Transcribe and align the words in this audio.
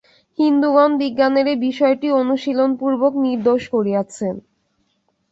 হিন্দুগণ 0.39 0.91
বিজ্ঞানের 1.01 1.47
এই 1.47 1.59
বিষয়টি 1.67 2.07
অনুশীলনপূর্বক 2.21 3.13
নির্দোষ 3.25 3.63
করিয়াছেন। 3.73 4.35